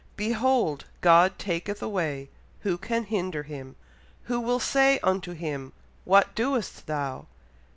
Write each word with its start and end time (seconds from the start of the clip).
"Behold, 0.17 0.85
God 1.01 1.37
taketh 1.37 1.79
away! 1.79 2.29
who 2.61 2.75
can 2.75 3.03
hinder 3.03 3.43
him? 3.43 3.75
who 4.23 4.39
will 4.39 4.59
say 4.59 4.97
unto 5.03 5.33
him, 5.33 5.73
What 6.05 6.33
doest 6.33 6.87
thou?" 6.87 7.27